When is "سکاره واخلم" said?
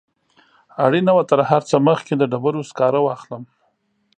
2.69-3.43